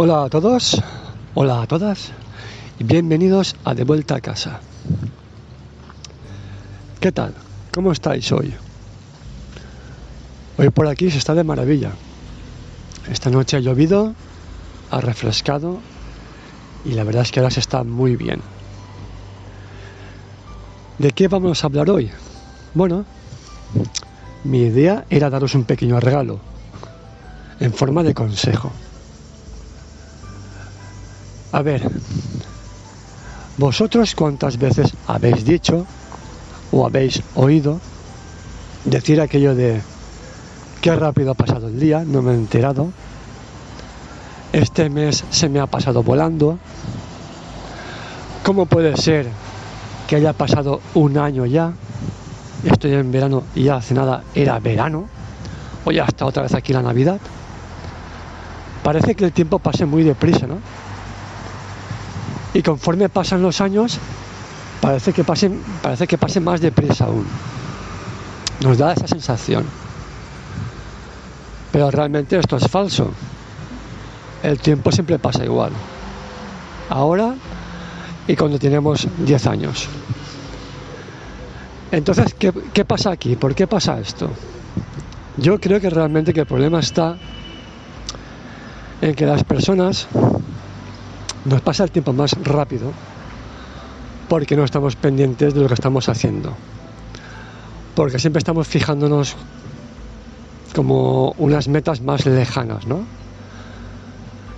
[0.00, 0.80] Hola a todos,
[1.34, 2.12] hola a todas
[2.78, 4.60] y bienvenidos a De vuelta a casa.
[7.00, 7.34] ¿Qué tal?
[7.74, 8.54] ¿Cómo estáis hoy?
[10.56, 11.90] Hoy por aquí se está de maravilla.
[13.10, 14.14] Esta noche ha llovido,
[14.92, 15.80] ha refrescado
[16.84, 18.40] y la verdad es que ahora se está muy bien.
[20.98, 22.08] ¿De qué vamos a hablar hoy?
[22.72, 23.04] Bueno,
[24.44, 26.38] mi idea era daros un pequeño regalo
[27.58, 28.70] en forma de consejo.
[31.50, 31.90] A ver,
[33.56, 35.86] vosotros cuántas veces habéis dicho
[36.70, 37.80] o habéis oído
[38.84, 39.80] decir aquello de
[40.82, 42.92] qué rápido ha pasado el día, no me he enterado,
[44.52, 46.58] este mes se me ha pasado volando,
[48.44, 49.28] ¿cómo puede ser
[50.06, 51.72] que haya pasado un año ya?
[52.64, 55.08] Estoy en verano y ya hace nada era verano,
[55.84, 57.20] o ya está otra vez aquí la Navidad.
[58.82, 60.58] Parece que el tiempo pase muy deprisa, ¿no?
[62.58, 64.00] Y conforme pasan los años
[64.80, 67.24] parece que pasen, parece que pase más deprisa aún.
[68.64, 69.64] Nos da esa sensación.
[71.70, 73.12] Pero realmente esto es falso.
[74.42, 75.70] El tiempo siempre pasa igual.
[76.90, 77.36] Ahora
[78.26, 79.88] y cuando tenemos 10 años.
[81.92, 83.36] Entonces, ¿qué, ¿qué, pasa aquí?
[83.36, 84.30] ¿Por qué pasa esto?
[85.36, 87.16] Yo creo que realmente que el problema está
[89.00, 90.08] en que las personas
[91.44, 92.92] nos pasa el tiempo más rápido
[94.28, 96.54] porque no estamos pendientes de lo que estamos haciendo.
[97.94, 99.36] Porque siempre estamos fijándonos
[100.74, 103.00] como unas metas más lejanas, ¿no?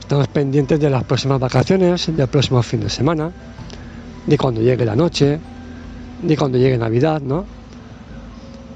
[0.00, 3.32] Estamos pendientes de las próximas vacaciones, del próximo fin de semana,
[4.26, 5.40] de cuando llegue la noche,
[6.22, 7.46] de cuando llegue Navidad, ¿no?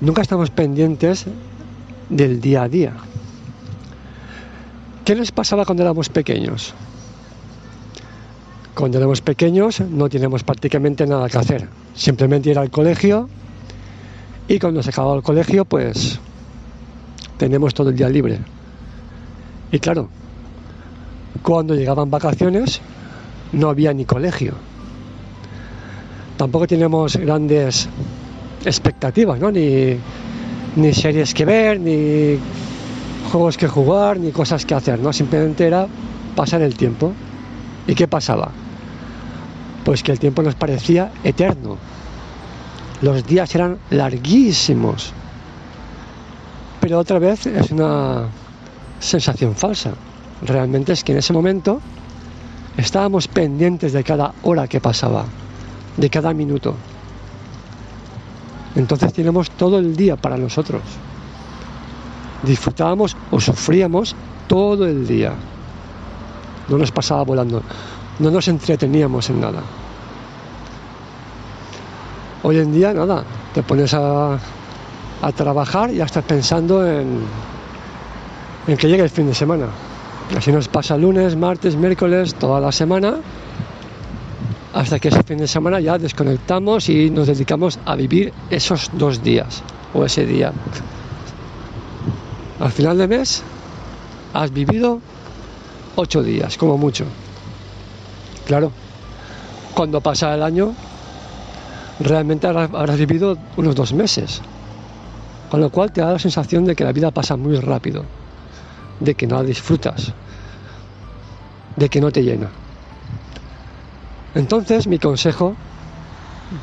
[0.00, 1.24] Nunca estamos pendientes
[2.10, 2.92] del día a día.
[5.04, 6.74] ¿Qué nos pasaba cuando éramos pequeños?
[8.74, 11.68] Cuando éramos pequeños no teníamos prácticamente nada que hacer.
[11.94, 13.28] Simplemente ir al colegio
[14.48, 16.18] y cuando se acababa el colegio pues
[17.38, 18.38] tenemos todo el día libre.
[19.70, 20.08] Y claro,
[21.42, 22.80] cuando llegaban vacaciones
[23.52, 24.54] no había ni colegio.
[26.36, 27.88] Tampoco teníamos grandes
[28.64, 29.52] expectativas, ¿no?
[29.52, 29.96] Ni,
[30.74, 32.38] ni series que ver, ni
[33.30, 35.12] juegos que jugar, ni cosas que hacer, ¿no?
[35.12, 35.86] Simplemente era
[36.34, 37.12] pasar el tiempo.
[37.86, 38.50] ¿Y qué pasaba?
[39.84, 41.76] Pues que el tiempo nos parecía eterno.
[43.02, 45.12] Los días eran larguísimos.
[46.80, 48.24] Pero otra vez es una
[48.98, 49.92] sensación falsa.
[50.42, 51.80] Realmente es que en ese momento
[52.76, 55.26] estábamos pendientes de cada hora que pasaba,
[55.96, 56.74] de cada minuto.
[58.74, 60.82] Entonces tenemos todo el día para nosotros.
[62.42, 64.16] Disfrutábamos o sufríamos
[64.48, 65.32] todo el día.
[66.68, 67.62] No nos pasaba volando
[68.18, 69.62] no nos entreteníamos en nada.
[72.42, 74.38] Hoy en día, nada, te pones a,
[75.22, 77.20] a trabajar y ya estás pensando en,
[78.66, 79.66] en que llegue el fin de semana.
[80.36, 83.16] Así nos pasa lunes, martes, miércoles, toda la semana,
[84.72, 89.22] hasta que ese fin de semana ya desconectamos y nos dedicamos a vivir esos dos
[89.22, 90.52] días o ese día.
[92.60, 93.42] Al final de mes
[94.32, 95.00] has vivido
[95.96, 97.04] ocho días, como mucho.
[98.46, 98.72] Claro,
[99.74, 100.74] cuando pasa el año,
[102.00, 104.40] realmente habrás vivido unos dos meses.
[105.50, 108.04] Con lo cual te da la sensación de que la vida pasa muy rápido,
[109.00, 110.12] de que no la disfrutas,
[111.76, 112.48] de que no te llena.
[114.34, 115.54] Entonces mi consejo,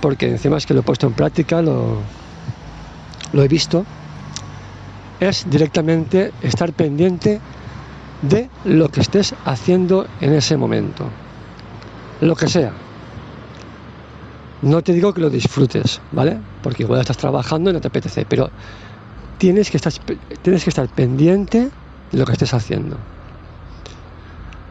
[0.00, 1.98] porque encima es que lo he puesto en práctica, lo,
[3.32, 3.84] lo he visto,
[5.20, 7.40] es directamente estar pendiente
[8.22, 11.08] de lo que estés haciendo en ese momento
[12.20, 12.72] lo que sea.
[14.60, 16.40] No te digo que lo disfrutes, ¿vale?
[16.62, 18.50] Porque igual estás trabajando y no te apetece, pero
[19.38, 19.92] tienes que estar,
[20.42, 21.70] tienes que estar pendiente
[22.10, 22.96] de lo que estés haciendo.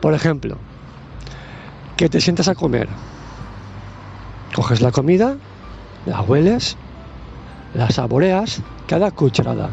[0.00, 0.56] Por ejemplo,
[1.98, 2.88] que te sientas a comer.
[4.54, 5.36] Coges la comida,
[6.06, 6.78] la hueles,
[7.74, 9.68] la saboreas, cada cucharada.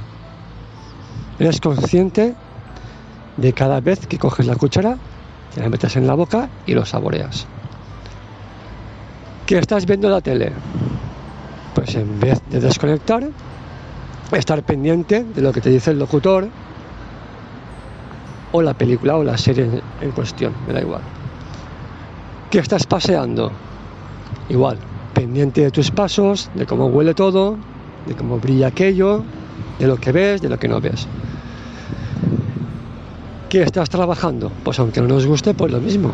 [1.39, 2.35] Eres consciente
[3.37, 4.97] de cada vez que coges la cuchara,
[5.55, 7.47] te la metes en la boca y lo saboreas
[9.51, 10.53] que estás viendo la tele.
[11.75, 13.27] Pues en vez de desconectar,
[14.31, 16.47] estar pendiente de lo que te dice el locutor
[18.53, 19.67] o la película o la serie
[19.99, 21.01] en cuestión, me da igual.
[22.49, 23.51] Que estás paseando,
[24.47, 24.77] igual,
[25.13, 27.57] pendiente de tus pasos, de cómo huele todo,
[28.07, 29.21] de cómo brilla aquello,
[29.79, 31.07] de lo que ves, de lo que no ves.
[33.49, 34.49] ¿Qué estás trabajando?
[34.63, 36.13] Pues aunque no nos guste, pues lo mismo.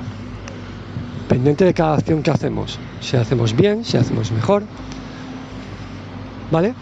[1.27, 2.79] Pendiente de cada acción que hacemos.
[3.01, 4.63] Si hacemos bien, si hacemos mejor.
[6.51, 6.73] ¿Vale?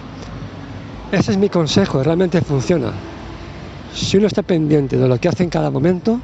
[1.11, 2.91] Ese es mi consejo, realmente funciona.
[3.93, 6.19] Si uno está pendiente de lo que hace en cada momento,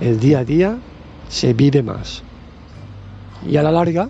[0.00, 0.78] el día a día
[1.28, 2.22] se vive más.
[3.46, 4.08] Y a la larga,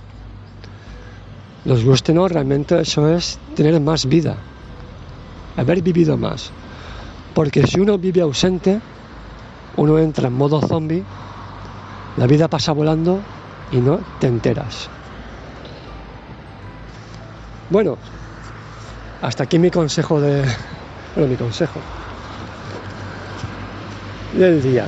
[1.64, 4.36] los guste no, realmente eso es tener más vida,
[5.56, 6.50] haber vivido más.
[7.34, 8.80] Porque si uno vive ausente,
[9.76, 11.04] uno entra en modo zombie,
[12.18, 13.20] la vida pasa volando
[13.70, 14.88] y no te enteras.
[17.70, 17.96] Bueno,
[19.22, 20.44] hasta aquí mi consejo de...
[21.14, 21.80] Bueno, mi consejo
[24.36, 24.86] del día.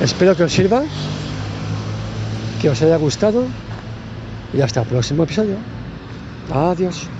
[0.00, 0.82] Espero que os sirva,
[2.60, 3.44] que os haya gustado
[4.52, 5.56] y hasta el próximo episodio.
[6.52, 7.17] Adiós.